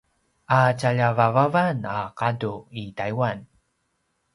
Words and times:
a 0.59 0.61
tjalja 0.79 1.09
vavavan 1.19 1.79
a 1.95 1.99
gadu 2.19 2.53
i 2.81 2.83
Taiwan 2.97 3.37